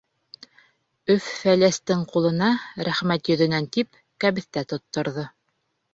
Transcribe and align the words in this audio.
Өф-Фәләстең 1.15 2.01
ҡулына, 2.13 2.49
рәхмәт 2.89 3.33
йөҙөнән 3.35 3.69
тип, 3.77 4.03
кәбеҫтә 4.27 4.65
тотторҙо. 4.75 5.29